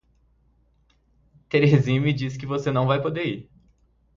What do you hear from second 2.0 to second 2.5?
me disse que